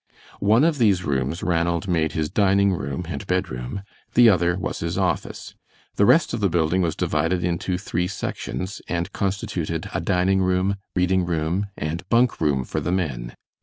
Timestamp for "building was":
6.49-6.95